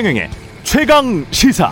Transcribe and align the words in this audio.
최경영의 0.00 0.30
최강 0.62 1.26
시사. 1.30 1.70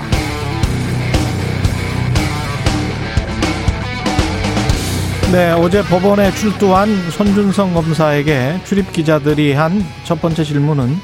네, 5.32 5.52
어제 5.52 5.82
법원에 5.82 6.30
출두한 6.32 7.10
손준성 7.10 7.72
검사에게 7.72 8.60
출입 8.64 8.92
기자들이 8.92 9.54
한 9.54 9.82
첫 10.04 10.20
번째 10.20 10.44
질문은 10.44 10.94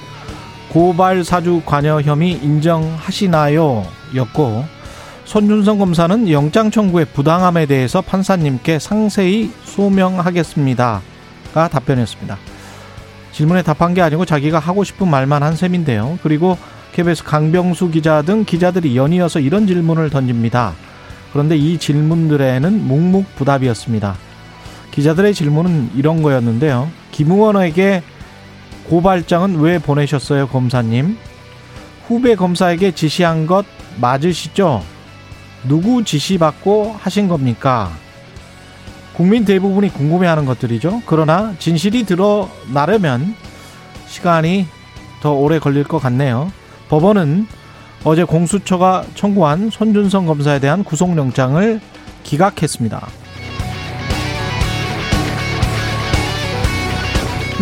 고발 0.69 1.25
사주 1.25 1.63
관여 1.65 2.03
혐의 2.03 2.33
인정하시나요? 2.33 3.87
였고 4.17 4.67
손준성 5.25 5.79
검사는 5.79 6.31
영장 6.31 6.71
청구의 6.71 7.07
부당함에 7.15 7.65
대해서 7.65 8.03
판사님께 8.03 8.79
상세히 8.79 9.51
소명하겠습니다가 9.65 11.01
답변했습니다. 11.71 12.37
질문에 13.33 13.63
답한 13.63 13.95
게 13.95 14.03
아니고 14.03 14.27
자기가 14.27 14.59
하고 14.59 14.85
싶은 14.85 15.09
말만 15.09 15.43
한 15.43 15.57
셈인데요. 15.57 16.19
그리고 16.23 16.59
KBS 16.95 17.25
강병수 17.25 17.91
기자 17.91 18.23
등 18.23 18.45
기자들이 18.45 18.97
연이어서 18.97 19.41
이런 19.41 19.67
질문을 19.67 20.11
던집니다. 20.11 20.75
그런데 21.33 21.57
이 21.57 21.77
질문들에는 21.77 22.87
묵묵부답이었습니다. 22.87 24.15
기자들의 24.93 25.35
질문은 25.35 25.91
이런 25.97 26.23
거였는데요. 26.23 26.89
김 27.11 27.33
의원에게 27.33 28.05
고발장은 28.85 29.59
왜 29.59 29.81
보내셨어요, 29.81 30.47
검사님? 30.47 31.19
후배 32.07 32.37
검사에게 32.37 32.93
지시한 32.93 33.49
것 33.49 33.67
맞으시죠? 34.01 34.81
누구 35.67 36.05
지시받고 36.05 36.95
하신 37.01 37.27
겁니까? 37.27 37.91
국민 39.15 39.45
대부분이 39.45 39.93
궁금해하는 39.93 40.45
것들이죠. 40.45 41.03
그러나 41.07 41.57
진실이 41.59 42.05
드러나려면 42.05 43.35
시간이 44.07 44.69
더 45.21 45.33
오래 45.33 45.59
걸릴 45.59 45.83
것 45.83 45.99
같네요. 45.99 46.53
법원은 46.89 47.47
어제 48.05 48.25
공수처가 48.25 49.05
청구한 49.15 49.71
손준성 49.71 50.27
검사에 50.27 50.59
대한 50.59 50.85
구속영장을 50.85 51.81
기각했습니다. 52.23 53.07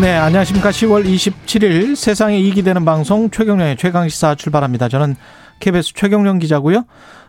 네, 0.00 0.14
안녕하십니까. 0.14 0.70
10월 0.70 1.04
27일 1.04 1.94
세상에 1.94 2.38
이익이 2.38 2.62
되는 2.62 2.84
방송 2.84 3.30
최경령의 3.30 3.76
최강시사 3.76 4.34
출발합니다. 4.36 4.88
저는 4.88 5.16
KBS 5.60 5.92
최경령 5.94 6.38
기자고요. 6.38 6.86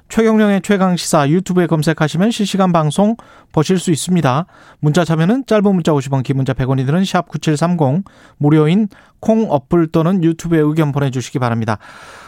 최경령의 0.09 0.61
최강 0.61 0.95
시사 0.95 1.27
유튜브에 1.29 1.65
검색하시면 1.65 2.31
실시간 2.31 2.71
방송 2.71 3.15
보실 3.51 3.79
수 3.79 3.91
있습니다. 3.91 4.45
문자 4.79 5.03
참여는 5.03 5.45
짧은 5.47 5.63
문자 5.63 5.91
50원, 5.91 6.23
긴 6.23 6.37
문자 6.37 6.53
100원이 6.53 6.85
드는 6.85 7.03
샵 7.03 7.27
9730 7.27 8.03
무료인 8.37 8.87
콩 9.19 9.47
어플 9.49 9.87
또는 9.87 10.23
유튜브에 10.23 10.59
의견 10.59 10.91
보내 10.91 11.09
주시기 11.09 11.39
바랍니다. 11.39 11.77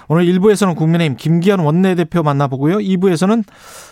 오늘 0.07 0.25
1부에서는 0.25 0.75
국민의힘 0.75 1.17
김기현 1.17 1.59
원내대표 1.59 2.23
만나보고요. 2.23 2.77
2부에서는 2.77 3.43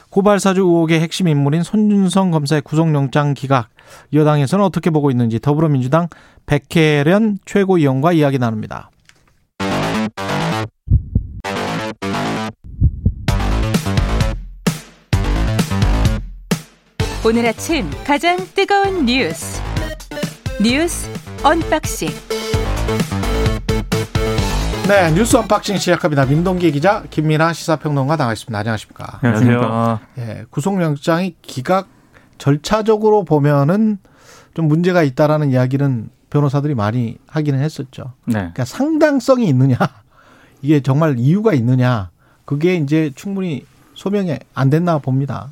고발사주 0.09 0.62
의혹의 0.62 1.00
핵심 1.00 1.28
인물인 1.28 1.64
손준성 1.64 2.31
검사의 2.31 2.62
구속영장 2.62 3.34
기각 3.34 3.70
여당에서는 4.14 4.64
어떻게 4.64 4.90
보고 4.90 5.12
있는지 5.12 5.40
더불어민주당 5.40 6.08
백혜련 6.45 7.40
최고위원과 7.45 8.14
이야기 8.14 8.40
나눕니다. 8.40 8.92
오늘 17.26 17.46
아침 17.46 17.90
가장 18.06 18.36
뜨거운 18.54 19.06
뉴스 19.06 19.62
뉴스 20.62 21.10
unboxing 21.42 22.09
네, 24.90 25.09
뉴스 25.14 25.38
unboxing 25.38 25.78
시작합니다. 25.78 26.25
민동기 26.25 26.74
기자, 26.74 27.03
김민아 27.09 27.53
시사평론가 27.53 28.18
나와 28.18 28.34
있습니다. 28.34 28.59
안녕하십니까? 28.59 29.20
안녕하세요. 29.22 30.00
예, 30.18 30.46
구속영장이 30.50 31.38
기각 31.42 31.88
절차적으로 32.38 33.24
보면은 33.24 34.00
좀 34.53 34.68
문제가 34.68 35.02
있다라는 35.03 35.52
이야기는 35.52 36.09
변호사들이 36.30 36.76
많이 36.76 37.20
하기는 37.28 37.58
했었죠. 37.58 38.12
네. 38.26 38.34
그러니까 38.34 38.66
상당성이 38.66 39.47
있느냐, 39.47 39.78
이게 40.62 40.81
정말 40.81 41.18
이유가 41.18 41.53
있느냐, 41.53 42.09
그게 42.44 42.76
이제 42.76 43.14
충분히 43.16 43.66
소명이 43.94 44.38
안 44.53 44.70
됐나 44.70 44.97
봅니다. 44.97 45.47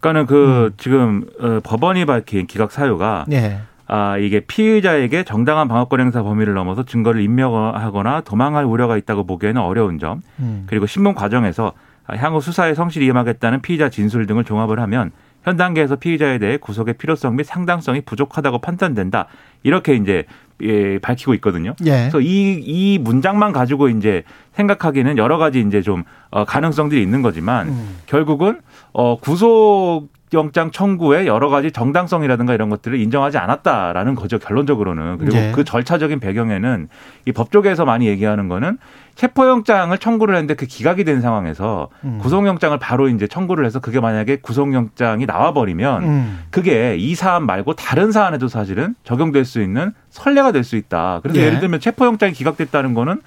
그러니까는 0.00 0.26
그 0.26 0.66
음. 0.66 0.70
지금 0.76 1.24
어, 1.40 1.60
법원이 1.62 2.04
밝힌 2.04 2.46
기각 2.46 2.72
사유가 2.72 3.24
예. 3.32 3.60
아 3.86 4.16
이게 4.16 4.40
피의자에게 4.40 5.24
정당한 5.24 5.68
방어권 5.68 6.00
행사 6.00 6.22
범위를 6.22 6.54
넘어서 6.54 6.84
증거를 6.84 7.20
인멸하거나 7.20 8.22
도망할 8.22 8.64
우려가 8.64 8.96
있다고 8.96 9.26
보기에는 9.26 9.60
어려운 9.60 9.98
점, 9.98 10.22
음. 10.38 10.64
그리고 10.66 10.86
신문 10.86 11.14
과정에서 11.14 11.72
향후 12.08 12.40
수사에 12.40 12.74
성실히 12.74 13.06
임하겠다는 13.06 13.60
피의자 13.60 13.88
진술 13.90 14.26
등을 14.26 14.44
종합을 14.44 14.80
하면 14.80 15.10
현 15.44 15.56
단계에서 15.56 15.96
피의자에 15.96 16.38
대해 16.38 16.56
구속의 16.56 16.94
필요성 16.94 17.36
및 17.36 17.44
상당성이 17.44 18.00
부족하다고 18.02 18.58
판단된다. 18.58 19.26
이렇게 19.62 19.94
이제 19.94 20.24
예, 20.62 20.98
밝히고 21.00 21.34
있거든요. 21.34 21.74
예. 21.84 21.90
그래서 21.90 22.20
이, 22.20 22.52
이 22.64 22.98
문장만 22.98 23.52
가지고 23.52 23.88
이제 23.88 24.22
생각하기는 24.52 25.18
여러 25.18 25.36
가지 25.38 25.60
이제 25.60 25.82
좀 25.82 26.04
어, 26.30 26.44
가능성들이 26.44 27.02
있는 27.02 27.22
거지만 27.22 27.68
음. 27.68 27.96
결국은 28.06 28.60
어, 28.92 29.18
구속 29.18 30.08
영장 30.34 30.70
청구의 30.70 31.26
여러 31.26 31.50
가지 31.50 31.72
정당성이라든가 31.72 32.54
이런 32.54 32.70
것들을 32.70 32.98
인정하지 32.98 33.36
않았다라는 33.36 34.14
거죠 34.14 34.38
결론적으로는 34.38 35.18
그리고 35.18 35.36
예. 35.36 35.52
그 35.54 35.62
절차적인 35.62 36.20
배경에는 36.20 36.88
이 37.26 37.32
법조계에서 37.32 37.84
많이 37.84 38.06
얘기하는 38.06 38.48
거는 38.48 38.78
체포영장을 39.14 39.96
청구를 39.98 40.34
했는데 40.34 40.54
그 40.54 40.64
기각이 40.64 41.04
된 41.04 41.20
상황에서 41.20 41.88
음. 42.04 42.18
구속영장을 42.22 42.78
바로 42.78 43.08
이제 43.10 43.26
청구를 43.26 43.66
해서 43.66 43.78
그게 43.80 44.00
만약에 44.00 44.36
구속영장이 44.36 45.26
나와버리면 45.26 46.04
음. 46.04 46.38
그게 46.50 46.96
이 46.96 47.14
사안 47.14 47.44
말고 47.44 47.74
다른 47.74 48.10
사안에도 48.10 48.48
사실은 48.48 48.94
적용될 49.04 49.44
수 49.44 49.60
있는 49.60 49.92
선례가 50.08 50.52
될 50.52 50.64
수 50.64 50.76
있다. 50.76 51.20
그래서 51.22 51.40
예. 51.40 51.44
예를 51.44 51.60
들면 51.60 51.80
체포영장이 51.80 52.32
기각됐다는 52.32 52.94
거는 52.94 53.20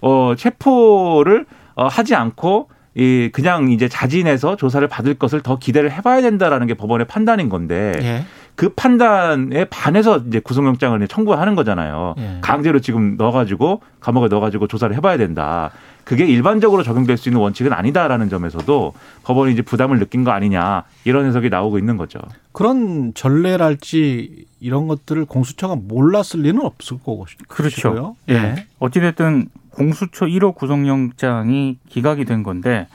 어 0.00 0.34
체포를 0.36 1.46
어 1.76 1.86
하지 1.86 2.16
않고 2.16 2.68
이 2.98 3.30
그냥 3.32 3.70
이제 3.70 3.88
자진해서 3.88 4.56
조사를 4.56 4.86
받을 4.88 5.14
것을 5.14 5.40
더 5.40 5.56
기대를 5.56 5.92
해봐야 5.92 6.20
된다라는 6.20 6.66
게 6.66 6.74
법원의 6.74 7.06
판단인 7.06 7.48
건데 7.48 7.92
예. 8.02 8.24
그 8.56 8.70
판단에 8.70 9.66
반해서 9.66 10.18
이제 10.26 10.40
구속영장을 10.40 11.06
청구하는 11.06 11.54
거잖아요. 11.54 12.16
예. 12.18 12.38
강제로 12.40 12.80
지금 12.80 13.16
넣어가지고 13.16 13.82
감옥에 14.00 14.26
넣어가지고 14.26 14.66
조사를 14.66 14.96
해봐야 14.96 15.16
된다. 15.16 15.70
그게 16.02 16.26
일반적으로 16.26 16.82
적용될 16.82 17.18
수 17.18 17.28
있는 17.28 17.40
원칙은 17.40 17.72
아니다라는 17.72 18.28
점에서도 18.30 18.94
법원이 19.22 19.52
이제 19.52 19.62
부담을 19.62 20.00
느낀 20.00 20.24
거 20.24 20.32
아니냐 20.32 20.82
이런 21.04 21.24
해석이 21.26 21.50
나오고 21.50 21.78
있는 21.78 21.98
거죠. 21.98 22.18
그런 22.50 23.12
전례랄지 23.14 24.46
이런 24.58 24.88
것들을 24.88 25.24
공수처가 25.26 25.76
몰랐을 25.76 26.42
리는 26.42 26.60
없을 26.62 26.96
거고. 26.96 27.26
그렇죠. 27.46 27.76
싶고요. 27.76 28.16
예. 28.30 28.34
예. 28.34 28.66
어찌됐든 28.80 29.50
공수처 29.78 30.26
1호 30.26 30.54
구속영장이 30.56 31.78
기각이 31.88 32.24
된 32.24 32.42
건데 32.42 32.88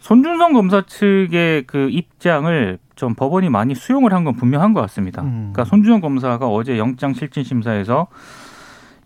손준성 0.00 0.52
검사 0.52 0.82
측의 0.82 1.64
그 1.66 1.88
입장을 1.90 2.78
좀 2.94 3.14
법원이 3.14 3.48
많이 3.50 3.74
수용을 3.74 4.12
한 4.12 4.24
건 4.24 4.34
분명한 4.36 4.72
것 4.74 4.80
같습니다. 4.82 5.22
음. 5.22 5.50
그러니까 5.52 5.64
손준성 5.64 6.00
검사가 6.00 6.46
어제 6.48 6.78
영장 6.78 7.14
실질 7.14 7.44
심사에서 7.44 8.06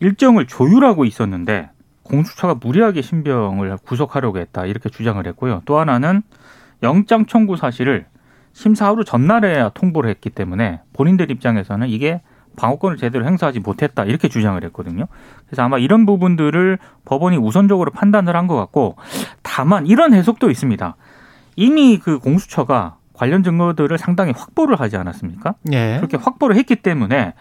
일정을 0.01 0.47
조율하고 0.47 1.05
있었는데 1.05 1.71
공수처가 2.03 2.57
무리하게 2.61 3.03
신병을 3.03 3.77
구속하려고 3.85 4.39
했다 4.39 4.67
이렇게 4.67 4.89
주장을 4.89 5.25
했고요. 5.25 5.63
또 5.65 5.79
하나는 5.79 6.23
영장 6.83 7.27
청구 7.27 7.57
사실을 7.57 8.07
심사 8.53 8.87
하루 8.87 9.05
전날에야 9.05 9.69
통보를 9.71 10.11
했기 10.11 10.31
때문에 10.31 10.81
본인들 10.95 11.31
입장에서는 11.31 11.89
이게 11.89 12.21
방어권을 12.61 12.99
제대로 12.99 13.25
행사하지 13.25 13.61
못했다 13.61 14.05
이렇게 14.05 14.29
주장을 14.29 14.63
했거든요. 14.65 15.07
그래서 15.47 15.63
아마 15.63 15.79
이런 15.79 16.05
부분들을 16.07 16.79
법원이 17.07 17.39
우선적으로 17.39 17.91
판단을 17.91 18.37
한 18.37 18.47
것 18.47 18.57
같고 18.57 18.97
다만 19.43 19.87
이런 19.87 20.13
해석도 20.13 20.51
있습니다. 20.51 20.97
이미 21.57 21.99
그 21.99 22.19
공수처가 22.19 22.97
관련 23.13 23.43
증거들을 23.43 23.97
상당히 23.99 24.33
확보를 24.37 24.81
하지 24.81 24.97
않았습니까? 24.97 25.55
예. 25.73 25.97
그렇게 25.99 26.17
확보를 26.17 26.57
했기 26.57 26.77
때문에 26.77 27.35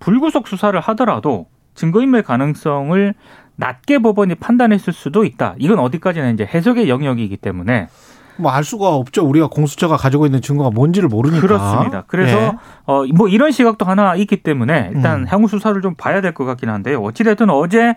불구속 0.00 0.46
수사를 0.48 0.78
하더라도 0.78 1.46
증거인멸 1.74 2.22
가능성을 2.22 3.14
낮게 3.56 3.98
법원이 3.98 4.34
판단했을 4.36 4.92
수도 4.92 5.24
있다. 5.24 5.54
이건 5.58 5.78
어디까지나 5.78 6.30
이제 6.30 6.44
해석의 6.44 6.88
영역이기 6.88 7.36
때문에 7.38 7.88
뭐 8.36 8.50
알 8.52 8.64
수가 8.64 8.88
없죠. 8.94 9.24
우리가 9.26 9.46
공수처가 9.48 9.96
가지고 9.96 10.26
있는 10.26 10.40
증거가 10.42 10.70
뭔지를 10.70 11.08
모르니까. 11.08 11.40
그렇습니다. 11.40 12.04
그래서 12.06 12.36
예. 12.38 12.52
어 12.86 13.04
뭐 13.14 13.28
이런 13.28 13.52
시각도 13.52 13.84
하나 13.86 14.14
있기 14.16 14.42
때문에 14.42 14.90
일단 14.94 15.20
음. 15.22 15.26
향후 15.28 15.46
수사를 15.48 15.80
좀 15.82 15.94
봐야 15.94 16.20
될 16.20 16.34
것 16.34 16.44
같긴 16.44 16.68
한데요. 16.68 17.00
어찌됐든 17.02 17.48
어제 17.50 17.94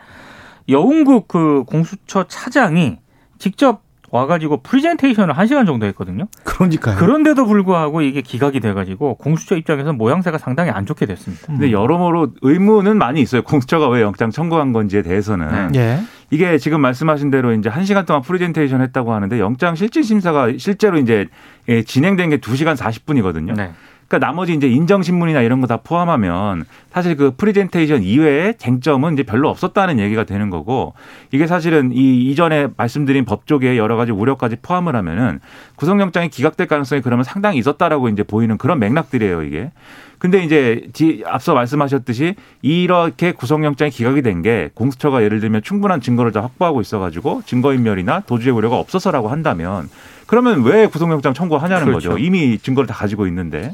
여운국 0.69 1.27
그 1.27 1.63
공수처 1.65 2.25
차장이 2.27 2.97
직접 3.39 3.81
와가지고 4.09 4.61
프리젠테이션을 4.61 5.37
한 5.37 5.47
시간 5.47 5.65
정도 5.65 5.85
했거든요. 5.87 6.27
그러니까요. 6.43 6.97
그런데도 6.97 7.45
불구하고 7.45 8.01
이게 8.01 8.21
기각이 8.21 8.59
돼가지고 8.59 9.15
공수처 9.15 9.55
입장에서 9.57 9.91
모양새가 9.93 10.37
상당히 10.37 10.71
안 10.71 10.85
좋게 10.85 11.05
됐습니다. 11.05 11.47
근데 11.47 11.71
여러모로 11.71 12.33
의문은 12.41 12.97
많이 12.97 13.21
있어요. 13.21 13.41
공수처가 13.41 13.89
왜 13.89 14.01
영장 14.01 14.31
청구한 14.31 14.71
건지에 14.71 15.01
대해서는. 15.01 15.71
네. 15.71 15.79
예. 15.79 15.99
이게 16.29 16.57
지금 16.57 16.81
말씀하신 16.81 17.31
대로 17.31 17.53
이제 17.53 17.69
한 17.69 17.85
시간 17.85 18.05
동안 18.05 18.21
프레젠테이션 18.21 18.81
했다고 18.81 19.13
하는데 19.13 19.39
영장 19.39 19.75
실질 19.75 20.03
심사가 20.03 20.51
실제로 20.57 20.97
이제 20.97 21.27
예, 21.69 21.83
진행된 21.83 22.29
게 22.29 22.37
2시간 22.37 22.75
40분이거든요. 22.75 23.55
네. 23.55 23.71
그러니까 24.07 24.25
나머지 24.25 24.53
이제 24.53 24.67
인정 24.67 25.03
신문이나 25.03 25.41
이런 25.41 25.61
거 25.61 25.67
다 25.67 25.77
포함하면 25.77 26.63
사실 26.93 27.17
그 27.17 27.31
프레젠테이션 27.35 28.01
이외에 28.01 28.53
쟁점은 28.53 29.13
이제 29.13 29.23
별로 29.23 29.49
없었다는 29.49 29.99
얘기가 29.99 30.23
되는 30.23 30.49
거고 30.49 30.93
이게 31.31 31.45
사실은 31.45 31.91
이 31.91 32.23
이전에 32.31 32.69
말씀드린 32.77 33.25
법조계의 33.25 33.77
여러 33.77 33.97
가지 33.97 34.13
우려까지 34.13 34.57
포함을 34.61 34.95
하면은 34.95 35.39
구속영장이 35.75 36.29
기각될 36.29 36.67
가능성이 36.67 37.01
그러면 37.01 37.25
상당히 37.25 37.57
있었다라고 37.57 38.07
이제 38.07 38.23
보이는 38.23 38.57
그런 38.57 38.79
맥락들이에요, 38.79 39.43
이게. 39.43 39.71
근데 40.19 40.43
이제 40.43 40.87
뒤- 40.93 41.23
앞서 41.25 41.53
말씀하셨듯이 41.53 42.35
이렇게 42.61 43.31
구속영장이 43.33 43.91
기각이 43.91 44.21
된 44.21 44.41
게 44.41 44.69
공수처가 44.75 45.23
예를 45.23 45.39
들면 45.39 45.63
충분한 45.63 45.99
증거를 46.01 46.31
다 46.31 46.41
확보하고 46.41 46.81
있어가지고 46.81 47.41
증거인멸이나 47.45 48.21
도주의 48.27 48.53
우려가 48.55 48.77
없어서라고 48.77 49.29
한다면 49.29 49.89
그러면 50.27 50.63
왜 50.63 50.85
구속영장 50.87 51.33
청구하냐는 51.33 51.85
그렇죠. 51.85 52.09
거죠. 52.09 52.19
이미 52.23 52.57
증거를 52.59 52.87
다 52.87 52.93
가지고 52.93 53.25
있는데. 53.27 53.73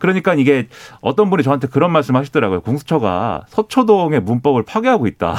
그러니까 0.00 0.34
이게 0.34 0.66
어떤 1.00 1.30
분이 1.30 1.44
저한테 1.44 1.68
그런 1.68 1.92
말씀 1.92 2.16
하시더라고요. 2.16 2.62
공수처가 2.62 3.44
서초동의 3.48 4.20
문법을 4.20 4.64
파괴하고 4.64 5.06
있다. 5.06 5.36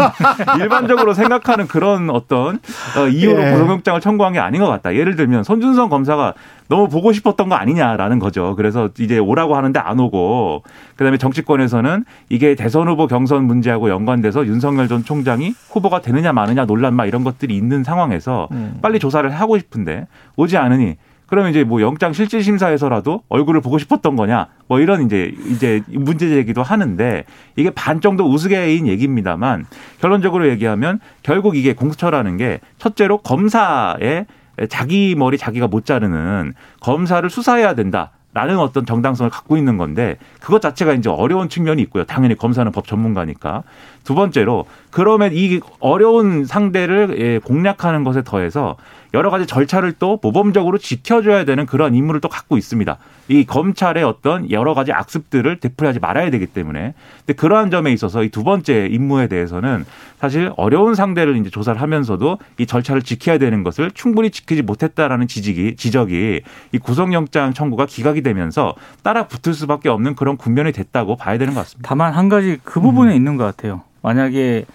일반적으로 0.58 1.12
생각하는 1.12 1.66
그런 1.66 2.08
어떤 2.08 2.60
어, 2.96 3.08
이유로 3.08 3.42
예. 3.42 3.52
구속영장을 3.52 4.00
청구한 4.00 4.32
게 4.32 4.38
아닌 4.38 4.62
것 4.62 4.68
같다. 4.68 4.94
예를 4.94 5.16
들면 5.16 5.44
손준성 5.44 5.90
검사가 5.90 6.34
너무 6.68 6.88
보고 6.88 7.12
싶었던 7.12 7.48
거 7.48 7.54
아니냐라는 7.54 8.18
거죠. 8.18 8.54
그래서 8.56 8.88
이제 8.98 9.18
오라고 9.18 9.56
하는데 9.56 9.78
안 9.78 10.00
오고 10.00 10.62
그다음에 10.96 11.18
정치권에서는 11.18 12.04
이게 12.28 12.54
대선 12.54 12.88
후보 12.88 13.06
경선 13.06 13.44
문제하고 13.44 13.90
연관돼서 13.90 14.46
윤석열 14.46 14.88
전 14.88 15.04
총장이 15.04 15.54
후보가 15.70 16.00
되느냐 16.00 16.32
마느냐 16.32 16.64
논란 16.66 16.94
막 16.94 17.06
이런 17.06 17.24
것들이 17.24 17.56
있는 17.56 17.84
상황에서 17.84 18.48
음. 18.52 18.78
빨리 18.82 18.98
조사를 18.98 19.28
하고 19.30 19.58
싶은데 19.58 20.06
오지 20.36 20.56
않으니 20.56 20.96
그러면 21.26 21.50
이제 21.50 21.64
뭐 21.64 21.80
영장 21.80 22.12
실질 22.12 22.42
심사에서라도 22.42 23.22
얼굴을 23.28 23.60
보고 23.60 23.78
싶었던 23.78 24.16
거냐 24.16 24.48
뭐 24.68 24.80
이런 24.80 25.04
이제 25.04 25.32
이제 25.46 25.82
문제 25.88 26.28
제기도 26.28 26.62
하는데 26.62 27.24
이게 27.56 27.70
반 27.70 28.00
정도 28.00 28.24
우스개인 28.30 28.86
얘기입니다만 28.86 29.66
결론적으로 30.00 30.48
얘기하면 30.48 31.00
결국 31.22 31.56
이게 31.56 31.74
공수처라는 31.74 32.36
게 32.36 32.60
첫째로 32.78 33.18
검사의 33.18 34.26
자기 34.68 35.14
머리 35.16 35.36
자기가 35.36 35.66
못 35.68 35.84
자르는 35.84 36.54
검사를 36.80 37.28
수사해야 37.28 37.74
된다. 37.74 38.12
라는 38.36 38.58
어떤 38.58 38.84
정당성을 38.84 39.30
갖고 39.30 39.56
있는 39.56 39.78
건데 39.78 40.18
그것 40.40 40.60
자체가 40.60 40.92
이제 40.92 41.08
어려운 41.08 41.48
측면이 41.48 41.80
있고요. 41.84 42.04
당연히 42.04 42.34
검사는 42.34 42.70
법 42.70 42.86
전문가니까. 42.86 43.62
두 44.04 44.14
번째로 44.14 44.66
그러면 44.90 45.30
이 45.32 45.58
어려운 45.80 46.44
상대를 46.44 47.16
예, 47.18 47.38
공략하는 47.38 48.04
것에 48.04 48.22
더해서 48.24 48.76
여러 49.16 49.30
가지 49.30 49.46
절차를 49.46 49.94
또 49.98 50.20
모범적으로 50.22 50.78
지켜줘야 50.78 51.44
되는 51.44 51.64
그런 51.66 51.94
임무를 51.94 52.20
또 52.20 52.28
갖고 52.28 52.58
있습니다. 52.58 52.98
이 53.28 53.44
검찰의 53.44 54.04
어떤 54.04 54.50
여러 54.50 54.74
가지 54.74 54.92
악습들을 54.92 55.58
되풀이하지 55.58 55.98
말아야 56.00 56.30
되기 56.30 56.46
때문에. 56.46 56.94
근데 57.20 57.32
그러한 57.32 57.70
점에 57.70 57.92
있어서 57.92 58.22
이 58.22 58.28
두 58.36 58.44
번째 58.44 58.86
임무에 58.90 59.28
대해서는 59.28 59.86
사실 60.20 60.52
어려운 60.58 60.94
상대를 60.94 61.38
이제 61.38 61.48
조사를 61.48 61.80
하면서도 61.80 62.38
이 62.58 62.66
절차를 62.66 63.00
지켜야 63.00 63.38
되는 63.38 63.62
것을 63.62 63.90
충분히 63.92 64.30
지키지 64.30 64.60
못했다라는 64.60 65.26
지적이 65.26 65.76
지적이 65.76 66.42
이 66.72 66.78
구속영장 66.78 67.54
청구가 67.54 67.86
기각이 67.86 68.20
되면서 68.20 68.74
따라 69.02 69.26
붙을 69.26 69.54
수밖에 69.54 69.88
없는 69.88 70.14
그런 70.14 70.36
국면이 70.36 70.72
됐다고 70.72 71.16
봐야 71.16 71.38
되는 71.38 71.54
것 71.54 71.60
같습니다. 71.60 71.88
다만 71.88 72.12
한 72.12 72.28
가지 72.28 72.58
그 72.62 72.80
부분에 72.80 73.16
있는 73.16 73.38
것 73.38 73.44
같아요. 73.44 73.80
만약에 74.02 74.66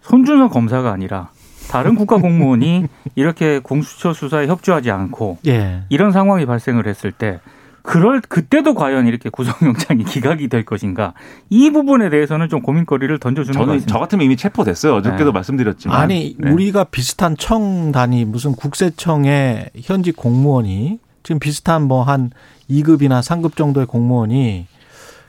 손준성 0.00 0.48
검사가 0.48 0.90
아니라 0.90 1.28
다른 1.68 1.94
국가 1.94 2.16
공무원이 2.16 2.86
이렇게 3.14 3.58
공수처 3.58 4.12
수사에 4.12 4.46
협조하지 4.46 4.90
않고 4.90 5.38
예. 5.46 5.82
이런 5.88 6.12
상황이 6.12 6.46
발생을 6.46 6.86
했을 6.86 7.12
때 7.12 7.40
그럴 7.82 8.20
그때도 8.20 8.74
과연 8.74 9.06
이렇게 9.06 9.30
구속영장이 9.30 10.04
기각이 10.04 10.48
될 10.48 10.64
것인가 10.64 11.14
이 11.48 11.70
부분에 11.70 12.10
대해서는 12.10 12.48
좀 12.48 12.60
고민거리를 12.60 13.18
던져주는 13.18 13.58
것 13.58 13.62
저는 13.62 13.74
같습니다. 13.74 13.92
저 13.92 13.98
같으면 13.98 14.24
이미 14.26 14.36
체포됐어요. 14.36 14.94
어저께도 14.96 15.26
네. 15.26 15.32
말씀드렸지만. 15.32 15.98
아니 15.98 16.36
네. 16.38 16.50
우리가 16.50 16.84
비슷한 16.84 17.36
청 17.38 17.90
단위 17.92 18.24
무슨 18.24 18.52
국세청의 18.52 19.70
현직 19.80 20.16
공무원이 20.16 20.98
지금 21.22 21.38
비슷한 21.38 21.82
뭐 21.82 22.02
한 22.02 22.30
2급이나 22.70 23.20
3급 23.20 23.56
정도의 23.56 23.86
공무원이 23.86 24.66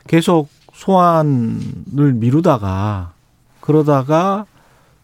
계속 0.06 0.48
소환을 0.74 2.12
미루다가 2.14 3.12
그러다가 3.60 4.46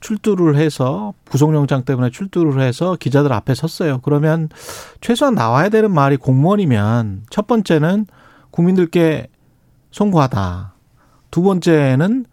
출두를 0.00 0.56
해서 0.56 1.14
구속영장 1.30 1.84
때문에 1.84 2.10
출두를 2.10 2.60
해서 2.60 2.96
기자들 2.98 3.32
앞에 3.32 3.54
섰어요. 3.54 4.00
그러면 4.02 4.48
최소한 5.00 5.34
나와야 5.34 5.68
되는 5.68 5.92
말이 5.92 6.16
공무원이면 6.16 7.24
첫 7.30 7.46
번째는 7.46 8.06
국민들께 8.50 9.28
송구하다. 9.90 10.74
두 11.30 11.42
번째는 11.42 12.26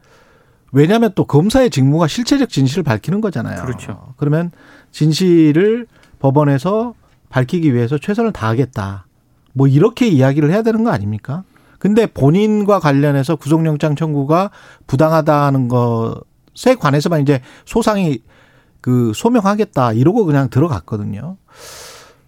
왜냐하면 0.72 1.12
또 1.16 1.26
검사의 1.26 1.70
직무가 1.70 2.08
실체적 2.08 2.50
진실을 2.50 2.84
밝히는 2.84 3.22
거잖아요. 3.22 3.64
그렇죠. 3.64 4.14
그러면 4.18 4.52
진실을 4.92 5.88
법원에서 6.20 6.94
밝히기 7.30 7.74
위해서 7.74 7.98
최선을 7.98 8.32
다하겠다. 8.34 9.06
뭐 9.54 9.68
이렇게 9.68 10.08
이야기를 10.08 10.52
해야 10.52 10.62
되는 10.62 10.84
거 10.84 10.92
아닙니까? 10.92 11.44
근데 11.80 12.06
본인과 12.08 12.80
관련해서 12.80 13.36
구속영장 13.36 13.96
청구가 13.96 14.52
부당하다는 14.88 15.68
것 15.68 16.22
에 16.68 16.76
관해서만 16.76 17.22
이제 17.22 17.42
소상히 17.66 18.24
그 18.82 19.12
소명하겠다 19.16 19.94
이러고 19.94 20.26
그냥 20.26 20.50
들어갔거든요. 20.50 21.38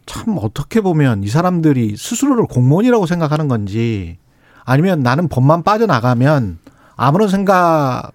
참 0.05 0.37
어떻게 0.39 0.81
보면 0.81 1.23
이 1.23 1.27
사람들이 1.27 1.95
스스로를 1.97 2.45
공무원이라고 2.45 3.05
생각하는 3.05 3.47
건지 3.47 4.17
아니면 4.63 5.01
나는 5.01 5.27
법만 5.27 5.63
빠져나가면 5.63 6.59
아무런 6.95 7.29
생각 7.29 8.11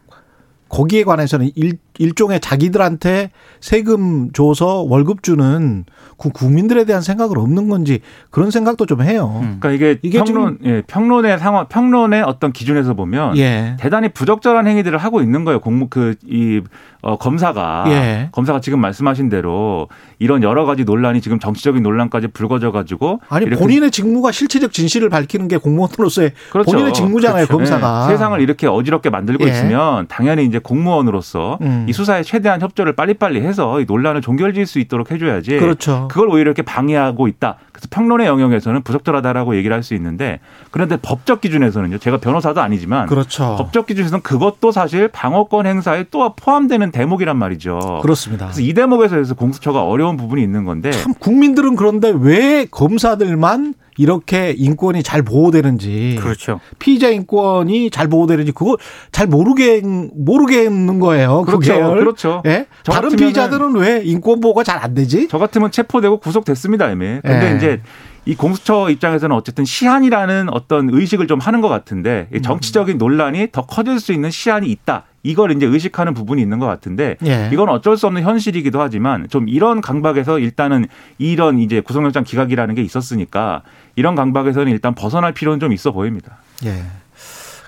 거기에 0.68 1.04
관해서는 1.04 1.50
일, 1.54 1.78
일종의 1.98 2.40
자기들한테 2.40 3.30
세금 3.60 4.32
줘서 4.32 4.82
월급 4.82 5.22
주는 5.22 5.84
그 6.18 6.30
국민들에 6.30 6.84
대한 6.84 7.02
생각은 7.02 7.36
없는 7.36 7.68
건지 7.68 8.00
그런 8.30 8.50
생각도 8.50 8.86
좀 8.86 9.02
해요. 9.02 9.40
음. 9.42 9.58
그러니까 9.60 9.70
이게, 9.70 9.98
이게 10.02 10.22
평론, 10.22 10.58
예, 10.64 10.82
평론의 10.86 11.38
상황, 11.38 11.66
평론의 11.68 12.22
어떤 12.22 12.52
기준에서 12.52 12.94
보면 12.94 13.36
예. 13.38 13.76
대단히 13.80 14.08
부적절한 14.08 14.66
행위들을 14.66 14.96
하고 14.98 15.20
있는 15.20 15.44
거예요. 15.44 15.60
공무 15.60 15.88
그이 15.88 16.62
어, 17.02 17.18
검사가 17.18 17.84
예. 17.88 18.28
검사가 18.30 18.60
지금 18.60 18.80
말씀하신 18.80 19.28
대로 19.28 19.88
이런 20.20 20.44
여러 20.44 20.64
가지 20.64 20.84
논란이 20.84 21.20
지금 21.20 21.40
정치적인 21.40 21.82
논란까지 21.82 22.28
불거져 22.28 22.70
가지고 22.70 23.20
아니 23.28 23.50
본인의 23.50 23.90
직무가 23.90 24.30
실체적 24.30 24.72
진실을 24.72 25.08
밝히는 25.08 25.48
게 25.48 25.56
공무원으로서의 25.56 26.32
그렇죠. 26.50 26.70
본인의 26.70 26.92
직무잖아요, 26.94 27.46
그렇죠. 27.46 27.58
검사가. 27.58 28.06
네. 28.06 28.12
세상을 28.12 28.40
이렇게 28.40 28.68
어지럽게 28.68 29.10
만들고 29.10 29.44
예. 29.44 29.50
있으면 29.50 30.06
당연히 30.06 30.44
이제 30.44 30.60
공무원으로서 30.60 31.58
음. 31.60 31.81
이 31.88 31.92
수사에 31.92 32.22
최대한 32.22 32.60
협조를 32.60 32.94
빨리빨리 32.94 33.40
해서 33.40 33.80
이 33.80 33.84
논란을 33.86 34.20
종결지을 34.20 34.66
수 34.66 34.78
있도록 34.78 35.10
해줘야지. 35.10 35.58
그렇죠. 35.58 36.08
그걸 36.10 36.28
오히려 36.28 36.50
이렇게 36.50 36.62
방해하고 36.62 37.28
있다. 37.28 37.56
그래서 37.72 37.88
평론의 37.90 38.26
영역에서는 38.26 38.82
부적절하다라고 38.82 39.56
얘기를 39.56 39.74
할 39.74 39.82
수 39.82 39.94
있는데 39.94 40.38
그런데 40.70 40.96
법적 40.96 41.40
기준에서는요. 41.40 41.98
제가 41.98 42.18
변호사도 42.18 42.60
아니지만 42.60 43.06
그렇죠. 43.06 43.56
법적 43.58 43.86
기준에서는 43.86 44.22
그것도 44.22 44.70
사실 44.70 45.08
방어권 45.08 45.66
행사에 45.66 46.04
또 46.10 46.34
포함되는 46.36 46.92
대목이란 46.92 47.36
말이죠. 47.36 48.00
그렇습니다. 48.02 48.46
그래서 48.46 48.60
이 48.60 48.72
대목에서 48.74 49.34
공수처가 49.34 49.82
어려운 49.82 50.16
부분이 50.16 50.40
있는 50.42 50.64
건데 50.64 50.92
참 50.92 51.14
국민들은 51.14 51.74
그런데 51.74 52.12
왜 52.14 52.66
검사들만 52.70 53.74
이렇게 53.98 54.54
인권이 54.56 55.02
잘 55.02 55.22
보호되는지 55.22 56.18
그렇죠. 56.20 56.60
피의자 56.78 57.08
인권이 57.10 57.90
잘 57.90 58.08
보호되는지 58.08 58.52
그걸 58.52 58.76
잘 59.10 59.26
모르게 59.26 59.82
모르겠는 60.14 60.98
거예요. 60.98 61.42
그렇죠. 61.42 61.74
그게. 61.74 62.00
그렇죠. 62.00 62.42
예? 62.46 62.66
저 62.82 62.92
다른 62.92 63.14
피의자들은 63.14 63.74
왜 63.76 64.02
인권 64.04 64.40
보호가 64.40 64.64
잘 64.64 64.82
안 64.82 64.94
되지? 64.94 65.28
저 65.28 65.38
같으면 65.38 65.70
체포되고 65.70 66.18
구속됐습니다, 66.18 66.90
이미. 66.90 67.20
근데 67.22 67.52
예. 67.52 67.56
이제 67.56 67.80
이 68.24 68.34
공수처 68.34 68.88
입장에서는 68.90 69.36
어쨌든 69.36 69.64
시한이라는 69.64 70.48
어떤 70.50 70.88
의식을 70.92 71.26
좀 71.26 71.38
하는 71.40 71.60
것 71.60 71.68
같은데 71.68 72.28
이 72.34 72.40
정치적인 72.40 72.98
논란이 72.98 73.48
더 73.52 73.62
커질 73.62 74.00
수 74.00 74.12
있는 74.12 74.30
시한이 74.30 74.68
있다. 74.70 75.04
이걸 75.22 75.52
이제 75.52 75.66
의식하는 75.66 76.14
부분이 76.14 76.42
있는 76.42 76.58
것 76.58 76.66
같은데 76.66 77.16
예. 77.24 77.48
이건 77.52 77.68
어쩔 77.68 77.96
수 77.96 78.06
없는 78.06 78.22
현실이기도 78.22 78.80
하지만 78.80 79.28
좀 79.28 79.48
이런 79.48 79.80
강박에서 79.80 80.38
일단은 80.38 80.86
이런 81.18 81.58
이제 81.58 81.80
구속영장 81.80 82.24
기각이라는 82.24 82.74
게 82.74 82.82
있었으니까 82.82 83.62
이런 83.96 84.14
강박에서는 84.14 84.70
일단 84.72 84.94
벗어날 84.94 85.32
필요는 85.32 85.60
좀 85.60 85.72
있어 85.72 85.92
보입니다. 85.92 86.38
예. 86.64 86.82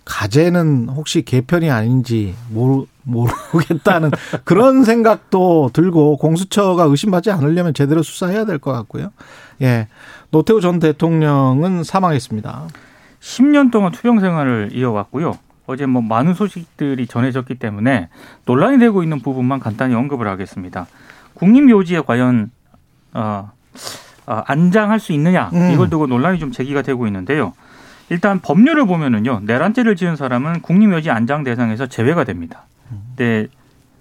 가재는 0.04 0.88
혹시 0.90 1.22
개편이 1.22 1.70
아닌지 1.70 2.34
모르, 2.50 2.84
모르겠다는 3.04 4.10
그런 4.44 4.84
생각도 4.84 5.70
들고 5.72 6.18
공수처가 6.18 6.84
의심받지 6.84 7.30
않으려면 7.30 7.72
제대로 7.72 8.02
수사해야 8.02 8.44
될 8.44 8.58
것 8.58 8.72
같고요. 8.72 9.10
예. 9.62 9.88
노태우 10.30 10.60
전 10.60 10.78
대통령은 10.78 11.84
사망했습니다. 11.84 12.66
10년 13.20 13.70
동안 13.70 13.92
투병 13.92 14.20
생활을 14.20 14.70
이어왔고요. 14.74 15.38
어제 15.66 15.86
뭐 15.86 16.02
많은 16.02 16.34
소식들이 16.34 17.06
전해졌기 17.06 17.54
때문에 17.56 18.08
논란이 18.44 18.78
되고 18.78 19.02
있는 19.02 19.20
부분만 19.20 19.60
간단히 19.60 19.94
언급을 19.94 20.26
하겠습니다. 20.28 20.86
국립묘지에 21.34 22.02
과연 22.02 22.50
어, 23.14 23.50
어, 24.26 24.42
안장할 24.46 25.00
수 25.00 25.12
있느냐 25.12 25.50
음. 25.54 25.70
이걸 25.72 25.88
두고 25.90 26.06
논란이 26.06 26.38
좀 26.38 26.52
제기가 26.52 26.82
되고 26.82 27.06
있는데요. 27.06 27.52
일단 28.10 28.40
법률을 28.40 28.86
보면은요 28.86 29.40
내란죄를 29.44 29.96
지은 29.96 30.16
사람은 30.16 30.60
국립묘지 30.60 31.10
안장 31.10 31.42
대상에서 31.44 31.86
제외가 31.86 32.24
됩니다. 32.24 32.64
근데 33.16 33.46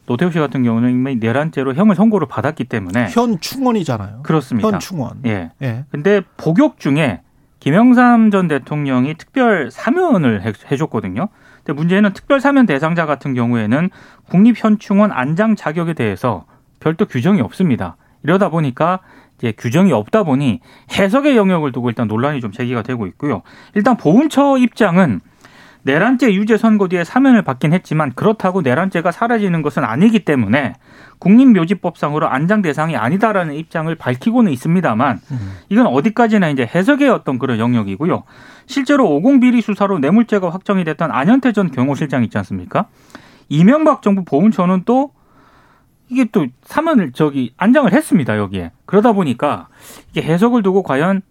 노태우 0.05 0.29
씨 0.31 0.37
같은 0.39 0.63
경우는 0.63 0.91
이미 0.91 1.15
내란죄로 1.15 1.73
형을 1.75 1.95
선고를 1.95 2.27
받았기 2.27 2.65
때문에 2.65 3.07
현 3.09 3.39
충원이잖아요. 3.39 4.23
그렇습니다. 4.23 4.67
현 4.67 4.79
충원. 4.79 5.13
예. 5.25 5.51
예. 5.61 5.85
근데 5.89 6.21
복역 6.35 6.79
중에 6.79 7.21
김영삼 7.61 8.29
전 8.29 8.49
대통령이 8.49 9.15
특별 9.15 9.71
사면을 9.71 10.41
해- 10.45 10.51
해줬거든요. 10.69 11.29
근데 11.63 11.73
문제는 11.73 12.13
특별 12.13 12.39
사면 12.39 12.65
대상자 12.65 13.05
같은 13.05 13.33
경우에는 13.33 13.89
국립현충원 14.29 15.11
안장 15.11 15.55
자격에 15.55 15.93
대해서 15.93 16.45
별도 16.79 17.05
규정이 17.05 17.41
없습니다. 17.41 17.95
이러다 18.23 18.49
보니까 18.49 18.99
이제 19.37 19.53
규정이 19.57 19.91
없다 19.91 20.23
보니 20.23 20.59
해석의 20.91 21.37
영역을 21.37 21.71
두고 21.71 21.89
일단 21.89 22.07
논란이 22.07 22.41
좀 22.41 22.51
제기가 22.51 22.81
되고 22.81 23.07
있고요. 23.07 23.41
일단 23.75 23.97
보훈처 23.97 24.57
입장은 24.57 25.21
내란죄 25.83 26.33
유죄 26.33 26.57
선고 26.57 26.87
뒤에 26.87 27.03
사면을 27.03 27.41
받긴 27.41 27.73
했지만 27.73 28.13
그렇다고 28.13 28.61
내란죄가 28.61 29.11
사라지는 29.11 29.61
것은 29.61 29.83
아니기 29.83 30.23
때문에 30.23 30.73
국립묘지법상으로 31.19 32.27
안장 32.27 32.61
대상이 32.61 32.95
아니다라는 32.95 33.53
입장을 33.55 33.93
밝히고는 33.95 34.51
있습니다만 34.51 35.19
이건 35.69 35.87
어디까지나 35.87 36.49
이제 36.49 36.69
해석의 36.73 37.09
어떤 37.09 37.37
그런 37.37 37.59
영역이고요. 37.59 38.23
실제로 38.65 39.09
50 39.15 39.41
비리 39.41 39.61
수사로 39.61 39.99
뇌물죄가 39.99 40.49
확정이 40.49 40.83
됐던 40.83 41.11
안현태 41.11 41.51
전 41.51 41.69
경호실장 41.71 42.23
있지 42.23 42.37
않습니까? 42.37 42.87
이명박 43.49 44.01
정부 44.01 44.23
보훈처는 44.23 44.83
또 44.85 45.11
이게 46.09 46.25
또 46.25 46.47
사면을 46.63 47.11
저기 47.13 47.53
안장을 47.57 47.91
했습니다 47.91 48.37
여기에 48.37 48.71
그러다 48.85 49.13
보니까 49.13 49.67
이게 50.11 50.21
해석을 50.21 50.63
두고 50.63 50.83
과연 50.83 51.21